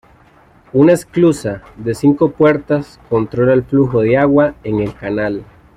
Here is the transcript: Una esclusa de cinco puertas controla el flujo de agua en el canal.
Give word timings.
Una 0.73 0.93
esclusa 0.93 1.61
de 1.77 1.93
cinco 1.93 2.31
puertas 2.31 2.99
controla 3.07 3.53
el 3.53 3.61
flujo 3.61 4.01
de 4.01 4.17
agua 4.17 4.55
en 4.63 4.79
el 4.79 4.95
canal. 4.95 5.43